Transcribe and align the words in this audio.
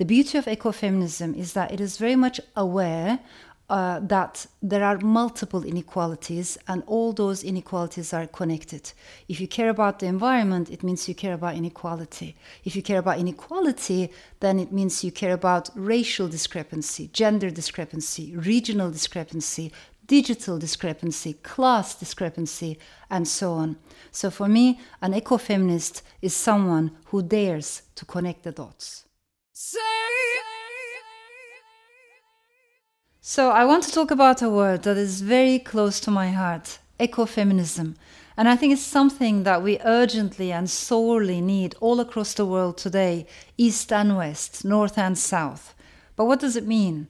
The 0.00 0.06
beauty 0.06 0.38
of 0.38 0.46
ecofeminism 0.46 1.36
is 1.36 1.52
that 1.52 1.72
it 1.72 1.78
is 1.78 1.98
very 1.98 2.16
much 2.16 2.40
aware 2.56 3.18
uh, 3.70 4.00
that 4.00 4.46
there 4.62 4.82
are 4.82 4.98
multiple 4.98 5.62
inequalities 5.62 6.58
and 6.66 6.82
all 6.86 7.12
those 7.12 7.44
inequalities 7.44 8.12
are 8.12 8.26
connected. 8.26 8.92
If 9.28 9.40
you 9.40 9.46
care 9.46 9.68
about 9.68 10.00
the 10.00 10.06
environment, 10.06 10.70
it 10.70 10.82
means 10.82 11.08
you 11.08 11.14
care 11.14 11.34
about 11.34 11.54
inequality. 11.54 12.34
If 12.64 12.74
you 12.74 12.82
care 12.82 12.98
about 12.98 13.18
inequality, 13.18 14.10
then 14.40 14.58
it 14.58 14.72
means 14.72 15.04
you 15.04 15.12
care 15.12 15.34
about 15.34 15.70
racial 15.74 16.28
discrepancy, 16.28 17.10
gender 17.12 17.50
discrepancy, 17.50 18.34
regional 18.34 18.90
discrepancy, 18.90 19.70
digital 20.10 20.58
discrepancy, 20.58 21.34
class 21.34 21.94
discrepancy, 21.94 22.76
and 23.08 23.28
so 23.28 23.52
on. 23.52 23.76
So 24.10 24.28
for 24.28 24.48
me, 24.48 24.80
an 25.00 25.12
ecofeminist 25.12 26.02
is 26.20 26.34
someone 26.34 26.90
who 27.06 27.22
dares 27.22 27.82
to 27.94 28.04
connect 28.04 28.42
the 28.42 28.50
dots. 28.50 29.04
So 33.20 33.50
I 33.50 33.64
want 33.64 33.84
to 33.84 33.92
talk 33.92 34.10
about 34.10 34.42
a 34.42 34.50
word 34.50 34.82
that 34.82 34.96
is 34.96 35.20
very 35.20 35.60
close 35.60 36.00
to 36.00 36.10
my 36.10 36.32
heart 36.32 36.80
ecofeminism. 36.98 37.94
And 38.36 38.48
I 38.48 38.56
think 38.56 38.72
it's 38.72 38.82
something 38.82 39.44
that 39.44 39.62
we 39.62 39.78
urgently 39.84 40.50
and 40.50 40.68
sorely 40.68 41.40
need 41.40 41.76
all 41.80 42.00
across 42.00 42.34
the 42.34 42.44
world 42.44 42.78
today, 42.78 43.26
east 43.56 43.92
and 43.92 44.16
west, 44.16 44.64
north 44.64 44.98
and 44.98 45.16
south. 45.16 45.72
But 46.16 46.24
what 46.24 46.40
does 46.40 46.56
it 46.56 46.66
mean? 46.66 47.06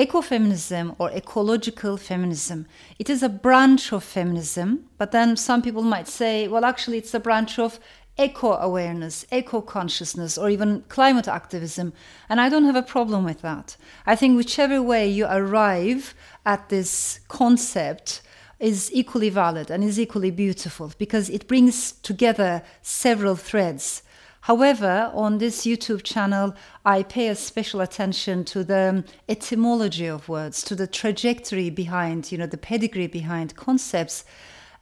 Ecofeminism 0.00 0.96
or 0.98 1.10
ecological 1.10 1.98
feminism. 1.98 2.66
It 2.98 3.10
is 3.10 3.22
a 3.22 3.28
branch 3.28 3.92
of 3.92 4.02
feminism, 4.02 4.86
but 4.96 5.12
then 5.12 5.36
some 5.36 5.60
people 5.60 5.82
might 5.82 6.08
say, 6.08 6.48
well, 6.48 6.64
actually, 6.64 6.96
it's 6.96 7.12
a 7.12 7.20
branch 7.20 7.58
of 7.58 7.78
eco 8.16 8.52
awareness, 8.52 9.26
eco 9.30 9.60
consciousness, 9.60 10.38
or 10.38 10.48
even 10.48 10.84
climate 10.88 11.28
activism. 11.28 11.92
And 12.30 12.40
I 12.40 12.48
don't 12.48 12.64
have 12.64 12.76
a 12.76 12.82
problem 12.82 13.24
with 13.24 13.42
that. 13.42 13.76
I 14.06 14.16
think 14.16 14.38
whichever 14.38 14.80
way 14.80 15.06
you 15.06 15.26
arrive 15.26 16.14
at 16.46 16.70
this 16.70 17.20
concept 17.28 18.22
is 18.58 18.90
equally 18.94 19.28
valid 19.28 19.70
and 19.70 19.84
is 19.84 20.00
equally 20.00 20.30
beautiful 20.30 20.92
because 20.96 21.28
it 21.28 21.46
brings 21.46 21.92
together 21.92 22.62
several 22.80 23.36
threads. 23.36 24.02
However, 24.42 25.10
on 25.14 25.38
this 25.38 25.66
YouTube 25.66 26.02
channel, 26.02 26.54
I 26.84 27.02
pay 27.02 27.28
a 27.28 27.34
special 27.34 27.80
attention 27.80 28.44
to 28.46 28.64
the 28.64 29.04
etymology 29.28 30.06
of 30.06 30.28
words, 30.28 30.62
to 30.64 30.74
the 30.74 30.86
trajectory 30.86 31.70
behind, 31.70 32.32
you 32.32 32.38
know, 32.38 32.46
the 32.46 32.56
pedigree 32.56 33.06
behind 33.06 33.54
concepts 33.54 34.24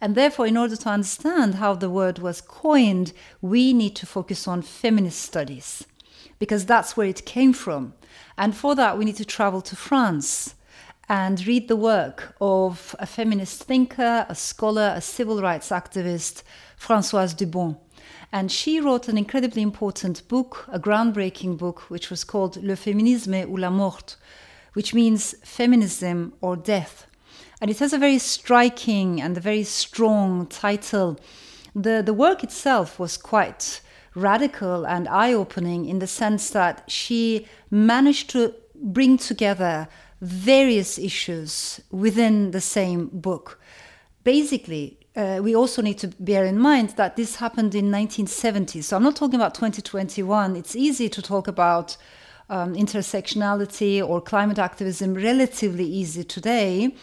and 0.00 0.14
therefore, 0.14 0.46
in 0.46 0.56
order 0.56 0.76
to 0.76 0.88
understand 0.88 1.56
how 1.56 1.74
the 1.74 1.90
word 1.90 2.20
was 2.20 2.40
coined, 2.40 3.12
we 3.40 3.72
need 3.72 3.96
to 3.96 4.06
focus 4.06 4.46
on 4.46 4.62
feminist 4.62 5.20
studies 5.20 5.86
because 6.38 6.66
that's 6.66 6.96
where 6.96 7.08
it 7.08 7.26
came 7.26 7.52
from. 7.52 7.94
And 8.36 8.56
for 8.56 8.76
that, 8.76 8.96
we 8.96 9.04
need 9.04 9.16
to 9.16 9.24
travel 9.24 9.60
to 9.62 9.74
France 9.74 10.54
and 11.08 11.44
read 11.46 11.66
the 11.66 11.76
work 11.76 12.36
of 12.40 12.94
a 13.00 13.06
feminist 13.06 13.64
thinker, 13.64 14.24
a 14.28 14.34
scholar, 14.34 14.92
a 14.94 15.00
civil 15.00 15.42
rights 15.42 15.70
activist, 15.70 16.42
Françoise 16.78 17.36
d'Eaubonne. 17.36 17.76
And 18.32 18.52
she 18.52 18.80
wrote 18.80 19.08
an 19.08 19.16
incredibly 19.16 19.62
important 19.62 20.26
book, 20.28 20.66
a 20.68 20.78
groundbreaking 20.78 21.56
book, 21.58 21.90
which 21.90 22.10
was 22.10 22.24
called 22.24 22.62
Le 22.62 22.74
Féminisme 22.74 23.48
ou 23.48 23.56
la 23.56 23.70
Mort, 23.70 24.16
which 24.74 24.94
means 24.94 25.34
feminism 25.44 26.32
or 26.40 26.56
death. 26.56 27.06
And 27.60 27.70
it 27.70 27.78
has 27.80 27.92
a 27.92 27.98
very 27.98 28.18
striking 28.18 29.20
and 29.20 29.36
a 29.36 29.40
very 29.40 29.64
strong 29.64 30.46
title. 30.46 31.18
The, 31.74 32.02
the 32.04 32.14
work 32.14 32.44
itself 32.44 32.98
was 32.98 33.16
quite 33.16 33.80
radical 34.14 34.86
and 34.86 35.08
eye 35.08 35.32
opening 35.32 35.86
in 35.86 35.98
the 35.98 36.06
sense 36.06 36.50
that 36.50 36.84
she 36.88 37.46
managed 37.70 38.30
to 38.30 38.54
bring 38.74 39.16
together 39.16 39.88
various 40.20 40.98
issues 40.98 41.80
within 41.90 42.50
the 42.50 42.60
same 42.60 43.06
book. 43.06 43.60
Basically, 44.24 44.98
uh, 45.18 45.40
we 45.42 45.54
also 45.56 45.82
need 45.82 45.98
to 45.98 46.08
bear 46.20 46.44
in 46.44 46.56
mind 46.56 46.90
that 46.90 47.16
this 47.16 47.36
happened 47.36 47.74
in 47.74 47.90
1970. 47.90 48.82
So 48.82 48.96
I'm 48.96 49.02
not 49.02 49.16
talking 49.16 49.34
about 49.34 49.52
2021. 49.52 50.54
It's 50.54 50.76
easy 50.76 51.08
to 51.08 51.20
talk 51.20 51.48
about 51.48 51.96
um, 52.48 52.74
intersectionality 52.74 54.06
or 54.06 54.20
climate 54.20 54.60
activism 54.60 55.14
relatively 55.14 55.84
easy 55.84 56.22
today. 56.22 56.94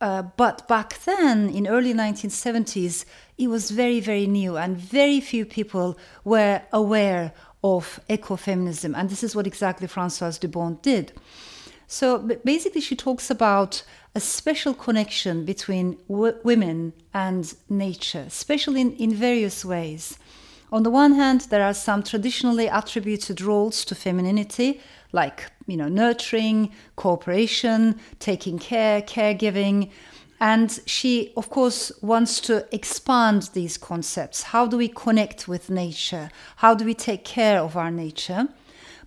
Uh, 0.00 0.22
but 0.36 0.68
back 0.68 1.00
then, 1.04 1.48
in 1.50 1.66
early 1.66 1.92
1970s, 1.92 3.04
it 3.36 3.48
was 3.48 3.72
very, 3.72 3.98
very 3.98 4.28
new, 4.28 4.56
and 4.56 4.76
very 4.76 5.20
few 5.20 5.44
people 5.44 5.98
were 6.22 6.62
aware 6.72 7.32
of 7.64 7.98
ecofeminism. 8.08 8.96
And 8.96 9.10
this 9.10 9.24
is 9.24 9.34
what 9.34 9.46
exactly 9.46 9.88
Françoise 9.88 10.38
d'Eaubonne 10.38 10.80
did. 10.82 11.12
So 11.86 12.18
basically, 12.44 12.80
she 12.80 12.96
talks 12.96 13.30
about 13.30 13.82
a 14.14 14.20
special 14.20 14.74
connection 14.74 15.44
between 15.44 15.98
w- 16.08 16.34
women 16.42 16.92
and 17.12 17.54
nature, 17.68 18.24
especially 18.26 18.80
in, 18.80 18.92
in 18.96 19.14
various 19.14 19.64
ways. 19.64 20.18
On 20.72 20.82
the 20.82 20.90
one 20.90 21.12
hand, 21.12 21.42
there 21.42 21.62
are 21.62 21.74
some 21.74 22.02
traditionally 22.02 22.66
attributed 22.66 23.40
roles 23.40 23.84
to 23.84 23.94
femininity, 23.94 24.80
like 25.12 25.52
you 25.66 25.76
know 25.76 25.88
nurturing, 25.88 26.72
cooperation, 26.96 28.00
taking 28.18 28.58
care, 28.58 29.00
caregiving. 29.02 29.90
And 30.40 30.80
she, 30.84 31.32
of 31.36 31.48
course, 31.48 31.92
wants 32.02 32.40
to 32.42 32.66
expand 32.74 33.50
these 33.54 33.78
concepts. 33.78 34.42
How 34.42 34.66
do 34.66 34.76
we 34.76 34.88
connect 34.88 35.48
with 35.48 35.70
nature? 35.70 36.30
How 36.56 36.74
do 36.74 36.84
we 36.84 36.94
take 36.94 37.24
care 37.24 37.60
of 37.60 37.76
our 37.76 37.90
nature? 37.90 38.48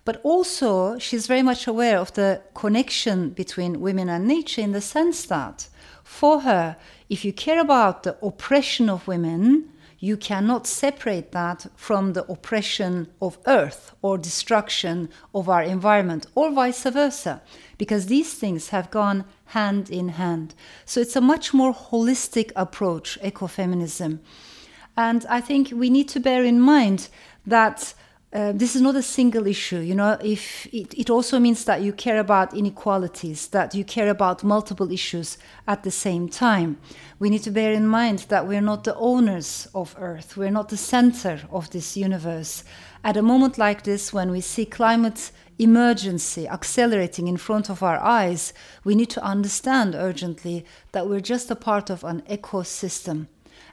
But 0.04 0.20
also, 0.22 0.98
she's 0.98 1.26
very 1.26 1.42
much 1.42 1.66
aware 1.66 1.98
of 1.98 2.12
the 2.14 2.42
connection 2.54 3.30
between 3.30 3.80
women 3.80 4.08
and 4.08 4.26
nature 4.26 4.62
in 4.62 4.72
the 4.72 4.80
sense 4.80 5.26
that, 5.26 5.68
for 6.02 6.40
her, 6.40 6.76
if 7.08 7.24
you 7.24 7.32
care 7.32 7.60
about 7.60 8.02
the 8.02 8.16
oppression 8.22 8.88
of 8.88 9.06
women, 9.06 9.70
you 10.00 10.16
cannot 10.16 10.66
separate 10.66 11.30
that 11.32 11.66
from 11.76 12.14
the 12.14 12.24
oppression 12.24 13.06
of 13.20 13.38
earth 13.46 13.94
or 14.00 14.16
destruction 14.16 15.10
of 15.34 15.48
our 15.48 15.62
environment 15.62 16.26
or 16.34 16.50
vice 16.50 16.84
versa 16.84 17.42
because 17.76 18.06
these 18.06 18.32
things 18.32 18.70
have 18.70 18.90
gone 18.90 19.26
hand 19.46 19.90
in 19.90 20.08
hand. 20.08 20.54
So 20.86 21.00
it's 21.00 21.16
a 21.16 21.20
much 21.20 21.52
more 21.52 21.74
holistic 21.74 22.50
approach 22.56 23.18
ecofeminism. 23.22 24.20
And 24.96 25.24
i 25.28 25.40
think 25.40 25.70
we 25.72 25.90
need 25.90 26.08
to 26.10 26.20
bear 26.20 26.44
in 26.44 26.60
mind 26.60 27.08
that 27.46 27.94
uh, 28.32 28.52
this 28.52 28.76
is 28.76 28.82
not 28.82 28.94
a 28.94 29.02
single 29.02 29.46
issue 29.46 29.78
you 29.78 29.94
know 29.94 30.16
if 30.22 30.66
it, 30.72 30.94
it 30.96 31.10
also 31.10 31.40
means 31.40 31.64
that 31.64 31.82
you 31.82 31.92
care 31.92 32.20
about 32.20 32.54
inequalities 32.54 33.48
that 33.48 33.74
you 33.74 33.84
care 33.84 34.08
about 34.08 34.44
multiple 34.44 34.92
issues 34.92 35.36
at 35.66 35.82
the 35.82 35.90
same 35.90 36.28
time. 36.28 36.78
We 37.18 37.28
need 37.28 37.42
to 37.42 37.50
bear 37.50 37.72
in 37.72 37.86
mind 37.86 38.20
that 38.28 38.46
we're 38.46 38.60
not 38.60 38.84
the 38.84 38.94
owners 38.94 39.66
of 39.74 39.96
earth 39.98 40.36
we're 40.36 40.50
not 40.50 40.68
the 40.68 40.76
center 40.76 41.40
of 41.50 41.70
this 41.70 41.96
universe. 41.96 42.62
At 43.02 43.16
a 43.16 43.22
moment 43.22 43.58
like 43.58 43.82
this 43.82 44.12
when 44.12 44.30
we 44.30 44.40
see 44.40 44.64
climate 44.64 45.32
emergency 45.58 46.46
accelerating 46.46 47.26
in 47.26 47.36
front 47.36 47.68
of 47.68 47.82
our 47.82 47.98
eyes 47.98 48.52
we 48.84 48.94
need 48.94 49.10
to 49.10 49.24
understand 49.24 49.94
urgently 49.94 50.64
that 50.92 51.08
we're 51.08 51.20
just 51.20 51.50
a 51.50 51.56
part 51.56 51.90
of 51.90 52.04
an 52.04 52.22
ecosystem 52.22 53.26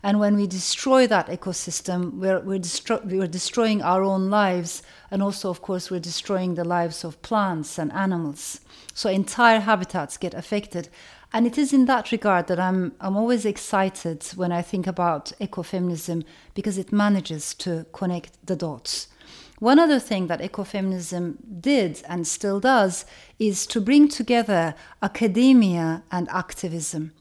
and 0.03 0.19
when 0.19 0.35
we 0.35 0.47
destroy 0.47 1.07
that 1.07 1.27
ecosystem, 1.27 2.13
we're, 2.13 2.39
we're, 2.39 2.59
destro- 2.59 3.03
we're 3.05 3.27
destroying 3.27 3.81
our 3.81 4.03
own 4.03 4.29
lives. 4.29 4.83
And 5.11 5.23
also, 5.23 5.49
of 5.49 5.61
course, 5.61 5.89
we're 5.89 5.99
destroying 5.99 6.55
the 6.55 6.63
lives 6.63 7.03
of 7.03 7.21
plants 7.21 7.77
and 7.77 7.91
animals. 7.93 8.61
So 8.93 9.09
entire 9.09 9.59
habitats 9.59 10.17
get 10.17 10.33
affected. 10.33 10.89
And 11.33 11.45
it 11.45 11.57
is 11.57 11.73
in 11.73 11.85
that 11.85 12.11
regard 12.11 12.47
that 12.47 12.59
I'm, 12.59 12.93
I'm 13.01 13.17
always 13.17 13.45
excited 13.45 14.23
when 14.35 14.51
I 14.51 14.61
think 14.61 14.87
about 14.87 15.33
ecofeminism 15.41 16.23
because 16.53 16.77
it 16.77 16.91
manages 16.91 17.53
to 17.55 17.85
connect 17.91 18.45
the 18.45 18.55
dots. 18.55 19.07
One 19.59 19.79
other 19.79 19.99
thing 19.99 20.27
that 20.27 20.39
ecofeminism 20.39 21.37
did 21.59 22.03
and 22.07 22.27
still 22.27 22.59
does 22.59 23.05
is 23.39 23.65
to 23.67 23.81
bring 23.81 24.07
together 24.07 24.75
academia 25.01 26.03
and 26.11 26.29
activism. 26.29 27.11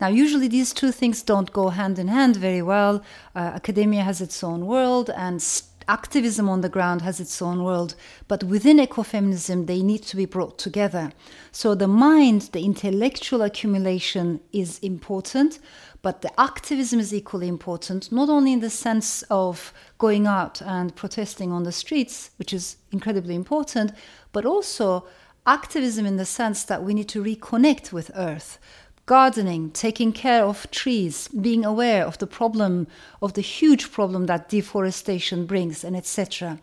Now, 0.00 0.08
usually 0.08 0.48
these 0.48 0.72
two 0.72 0.92
things 0.92 1.22
don't 1.22 1.52
go 1.52 1.68
hand 1.68 1.98
in 1.98 2.08
hand 2.08 2.36
very 2.36 2.62
well. 2.62 3.02
Uh, 3.34 3.38
academia 3.38 4.02
has 4.02 4.20
its 4.20 4.42
own 4.42 4.66
world, 4.66 5.10
and 5.10 5.42
activism 5.90 6.48
on 6.48 6.60
the 6.60 6.68
ground 6.68 7.02
has 7.02 7.18
its 7.18 7.42
own 7.42 7.64
world, 7.64 7.96
but 8.28 8.44
within 8.44 8.78
ecofeminism, 8.78 9.66
they 9.66 9.82
need 9.82 10.02
to 10.04 10.16
be 10.16 10.24
brought 10.24 10.56
together. 10.56 11.12
So 11.50 11.74
the 11.74 11.88
mind, 11.88 12.42
the 12.52 12.64
intellectual 12.64 13.42
accumulation 13.42 14.40
is 14.52 14.78
important, 14.78 15.58
but 16.02 16.22
the 16.22 16.40
activism 16.40 17.00
is 17.00 17.12
equally 17.12 17.48
important, 17.48 18.12
not 18.12 18.28
only 18.28 18.52
in 18.52 18.60
the 18.60 18.70
sense 18.70 19.22
of 19.30 19.72
going 19.98 20.26
out 20.26 20.62
and 20.62 20.94
protesting 20.94 21.50
on 21.52 21.64
the 21.64 21.72
streets, 21.72 22.30
which 22.36 22.52
is 22.52 22.76
incredibly 22.92 23.34
important, 23.34 23.92
but 24.32 24.46
also 24.46 25.06
activism 25.46 26.06
in 26.06 26.16
the 26.16 26.24
sense 26.24 26.62
that 26.64 26.84
we 26.84 26.94
need 26.94 27.08
to 27.08 27.22
reconnect 27.22 27.92
with 27.92 28.10
Earth 28.14 28.58
gardening, 29.06 29.70
taking 29.70 30.12
care 30.12 30.44
of 30.44 30.70
trees, 30.70 31.28
being 31.28 31.64
aware 31.64 32.06
of 32.06 32.18
the 32.18 32.26
problem, 32.26 32.86
of 33.20 33.34
the 33.34 33.40
huge 33.40 33.90
problem 33.90 34.26
that 34.26 34.48
deforestation 34.48 35.46
brings, 35.46 35.84
and 35.84 35.96
etc. 35.96 36.58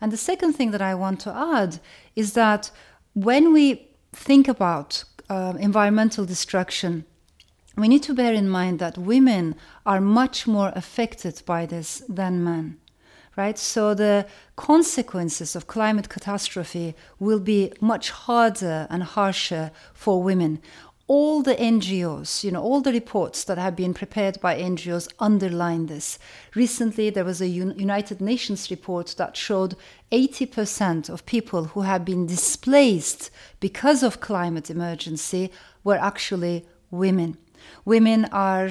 And 0.00 0.12
the 0.12 0.16
second 0.16 0.54
thing 0.54 0.70
that 0.70 0.82
I 0.82 0.94
want 0.94 1.20
to 1.20 1.34
add 1.34 1.80
is 2.14 2.32
that 2.34 2.70
when 3.14 3.52
we 3.52 3.88
think 4.12 4.48
about 4.48 5.04
uh, 5.28 5.54
environmental 5.58 6.24
destruction, 6.24 7.04
we 7.76 7.88
need 7.88 8.02
to 8.04 8.14
bear 8.14 8.32
in 8.32 8.48
mind 8.48 8.78
that 8.78 8.96
women 8.96 9.54
are 9.84 10.00
much 10.00 10.46
more 10.46 10.72
affected 10.74 11.42
by 11.44 11.66
this 11.66 12.02
than 12.08 12.42
men. 12.42 12.78
Right? 13.36 13.58
So 13.58 13.92
the 13.92 14.26
consequences 14.56 15.54
of 15.54 15.66
climate 15.66 16.08
catastrophe 16.08 16.94
will 17.18 17.40
be 17.40 17.70
much 17.82 18.08
harder 18.10 18.86
and 18.88 19.02
harsher 19.02 19.72
for 19.92 20.22
women 20.22 20.62
all 21.08 21.42
the 21.42 21.54
NGOs, 21.54 22.42
you 22.42 22.50
know, 22.50 22.62
all 22.62 22.80
the 22.80 22.92
reports 22.92 23.44
that 23.44 23.58
have 23.58 23.76
been 23.76 23.94
prepared 23.94 24.40
by 24.40 24.60
NGOs 24.60 25.08
underline 25.20 25.86
this. 25.86 26.18
Recently, 26.54 27.10
there 27.10 27.24
was 27.24 27.40
a 27.40 27.46
United 27.46 28.20
Nations 28.20 28.70
report 28.70 29.14
that 29.16 29.36
showed 29.36 29.76
80% 30.10 31.08
of 31.08 31.24
people 31.24 31.64
who 31.66 31.82
have 31.82 32.04
been 32.04 32.26
displaced 32.26 33.30
because 33.60 34.02
of 34.02 34.20
climate 34.20 34.68
emergency 34.68 35.52
were 35.84 35.98
actually 35.98 36.66
women. 36.90 37.36
Women 37.84 38.24
are 38.26 38.70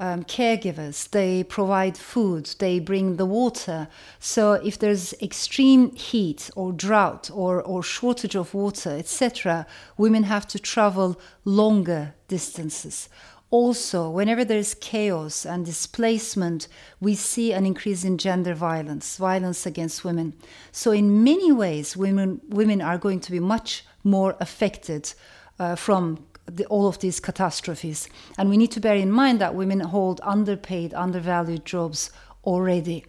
um, 0.00 0.24
caregivers, 0.24 1.08
they 1.10 1.44
provide 1.44 1.96
food, 1.96 2.46
they 2.58 2.80
bring 2.80 3.16
the 3.16 3.26
water. 3.26 3.88
So 4.18 4.54
if 4.54 4.78
there's 4.78 5.14
extreme 5.22 5.94
heat 5.94 6.50
or 6.56 6.72
drought 6.72 7.30
or, 7.32 7.62
or 7.62 7.82
shortage 7.82 8.34
of 8.34 8.54
water, 8.54 8.90
etc., 8.90 9.66
women 9.96 10.24
have 10.24 10.46
to 10.48 10.58
travel 10.58 11.20
longer 11.44 12.14
distances. 12.28 13.08
Also, 13.50 14.10
whenever 14.10 14.44
there's 14.44 14.74
chaos 14.74 15.46
and 15.46 15.64
displacement, 15.64 16.66
we 17.00 17.14
see 17.14 17.52
an 17.52 17.64
increase 17.64 18.02
in 18.02 18.18
gender 18.18 18.52
violence, 18.52 19.16
violence 19.16 19.64
against 19.64 20.04
women. 20.04 20.32
So, 20.72 20.90
in 20.90 21.22
many 21.22 21.52
ways, 21.52 21.96
women, 21.96 22.40
women 22.48 22.80
are 22.82 22.98
going 22.98 23.20
to 23.20 23.30
be 23.30 23.38
much 23.38 23.84
more 24.02 24.36
affected 24.40 25.14
uh, 25.60 25.76
from 25.76 26.26
the, 26.46 26.66
all 26.66 26.86
of 26.86 26.98
these 26.98 27.20
catastrophes. 27.20 28.08
And 28.38 28.48
we 28.48 28.56
need 28.56 28.72
to 28.72 28.80
bear 28.80 28.96
in 28.96 29.10
mind 29.10 29.40
that 29.40 29.54
women 29.54 29.80
hold 29.80 30.20
underpaid, 30.22 30.94
undervalued 30.94 31.64
jobs 31.64 32.10
already. 32.44 33.04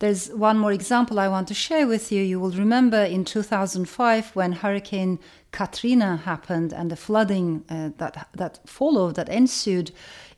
There's 0.00 0.28
one 0.28 0.58
more 0.58 0.72
example 0.72 1.18
I 1.18 1.26
want 1.26 1.48
to 1.48 1.54
share 1.54 1.88
with 1.88 2.12
you. 2.12 2.22
You 2.22 2.38
will 2.38 2.52
remember 2.52 3.02
in 3.02 3.24
2005 3.24 4.36
when 4.36 4.52
Hurricane 4.52 5.18
Katrina 5.50 6.18
happened 6.18 6.72
and 6.72 6.88
the 6.88 6.96
flooding 6.96 7.64
uh, 7.68 7.90
that, 7.98 8.28
that 8.32 8.60
followed, 8.64 9.16
that 9.16 9.28
ensued, 9.28 9.90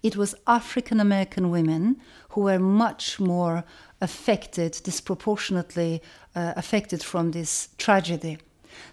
it 0.02 0.16
was 0.16 0.34
African 0.46 0.98
American 0.98 1.50
women 1.50 2.00
who 2.30 2.42
were 2.42 2.58
much 2.58 3.20
more 3.20 3.64
affected, 4.00 4.80
disproportionately 4.82 6.00
uh, 6.34 6.54
affected 6.56 7.02
from 7.02 7.32
this 7.32 7.68
tragedy. 7.76 8.38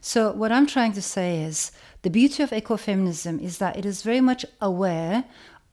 So, 0.02 0.32
what 0.32 0.52
I'm 0.52 0.68
trying 0.68 0.94
to 0.94 1.02
say 1.02 1.42
is 1.42 1.72
the 2.02 2.10
beauty 2.10 2.44
of 2.44 2.52
ecofeminism 2.52 3.42
is 3.42 3.58
that 3.58 3.78
it 3.78 3.86
is 3.86 4.04
very 4.04 4.22
much 4.22 4.46
aware 4.62 5.26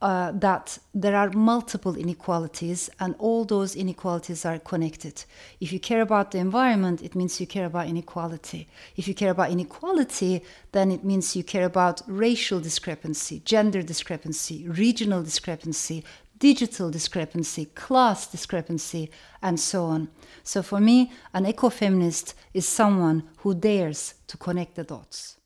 uh, 0.05 0.33
that 0.33 0.79
there 0.93 1.17
are 1.17 1.31
multiple 1.31 1.97
inequalities 1.97 2.91
and 3.01 3.15
all 3.19 3.47
those 3.47 3.75
inequalities 3.75 4.45
are 4.45 4.59
connected. 4.59 5.25
If 5.61 5.73
you 5.73 5.81
care 5.81 6.03
about 6.03 6.31
the 6.31 6.39
environment, 6.39 7.03
it 7.03 7.15
means 7.15 7.41
you 7.41 7.47
care 7.47 7.65
about 7.65 7.87
inequality. 7.87 8.69
If 8.97 9.09
you 9.09 9.15
care 9.15 9.31
about 9.31 9.51
inequality, 9.51 10.43
then 10.73 10.91
it 10.91 11.05
means 11.05 11.35
you 11.35 11.43
care 11.43 11.65
about 11.65 12.03
racial 12.07 12.61
discrepancy, 12.61 13.41
gender 13.47 13.83
discrepancy, 13.83 14.69
regional 14.69 15.23
discrepancy, 15.23 16.05
digital 16.39 16.91
discrepancy, 16.91 17.67
class 17.67 18.27
discrepancy, 18.27 19.11
and 19.43 19.59
so 19.59 19.85
on. 19.85 20.09
So 20.43 20.63
for 20.63 20.81
me, 20.81 21.13
an 21.33 21.45
ecofeminist 21.45 22.35
is 22.53 22.67
someone 22.67 23.25
who 23.39 23.55
dares 23.55 24.15
to 24.27 24.37
connect 24.37 24.75
the 24.75 24.85
dots. 24.85 25.39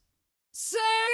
Say 0.51 1.08